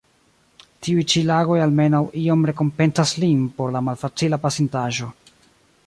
[0.85, 5.17] Tiuj ĉi tagoj almenaŭ iom rekompencas lin por la malfacila pasintaĵo.